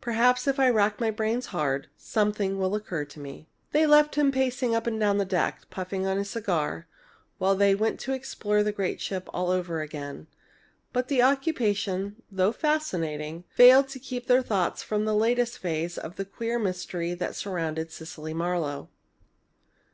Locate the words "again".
9.82-10.28